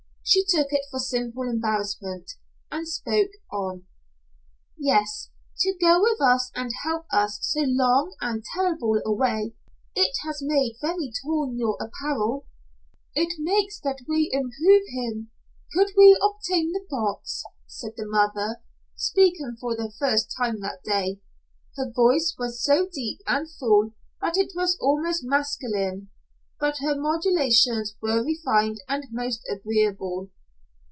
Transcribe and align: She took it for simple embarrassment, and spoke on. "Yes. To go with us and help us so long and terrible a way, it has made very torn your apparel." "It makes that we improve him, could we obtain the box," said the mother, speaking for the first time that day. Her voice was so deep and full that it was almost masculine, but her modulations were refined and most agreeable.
She 0.23 0.45
took 0.45 0.67
it 0.71 0.83
for 0.89 0.97
simple 0.99 1.43
embarrassment, 1.49 2.31
and 2.71 2.87
spoke 2.87 3.31
on. 3.51 3.85
"Yes. 4.77 5.29
To 5.59 5.73
go 5.81 5.99
with 6.01 6.21
us 6.21 6.51
and 6.55 6.71
help 6.85 7.05
us 7.11 7.39
so 7.41 7.63
long 7.65 8.15
and 8.21 8.41
terrible 8.53 9.01
a 9.05 9.11
way, 9.11 9.55
it 9.93 10.15
has 10.23 10.41
made 10.41 10.77
very 10.79 11.11
torn 11.25 11.57
your 11.57 11.77
apparel." 11.81 12.45
"It 13.13 13.33
makes 13.39 13.81
that 13.81 14.05
we 14.07 14.29
improve 14.31 14.83
him, 14.93 15.31
could 15.73 15.89
we 15.97 16.17
obtain 16.23 16.71
the 16.71 16.85
box," 16.89 17.43
said 17.67 17.93
the 17.97 18.05
mother, 18.07 18.61
speaking 18.95 19.57
for 19.59 19.75
the 19.75 19.91
first 19.99 20.33
time 20.39 20.61
that 20.61 20.81
day. 20.85 21.19
Her 21.75 21.91
voice 21.93 22.35
was 22.39 22.63
so 22.63 22.87
deep 22.89 23.19
and 23.27 23.51
full 23.51 23.91
that 24.21 24.37
it 24.37 24.53
was 24.55 24.77
almost 24.79 25.25
masculine, 25.25 26.09
but 26.59 26.77
her 26.77 26.93
modulations 26.95 27.95
were 28.03 28.23
refined 28.23 28.77
and 28.87 29.03
most 29.11 29.41
agreeable. 29.51 30.29